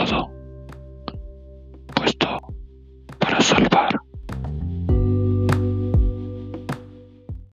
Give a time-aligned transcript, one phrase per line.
[0.00, 0.39] 老总